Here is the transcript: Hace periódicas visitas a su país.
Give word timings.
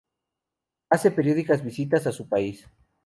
Hace 0.89 1.11
periódicas 1.11 1.63
visitas 1.63 2.07
a 2.07 2.11
su 2.17 2.23
país. 2.27 2.67